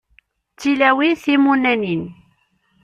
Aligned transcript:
D 0.53 0.55
tilawin 0.61 1.19
timunanin. 1.23 2.03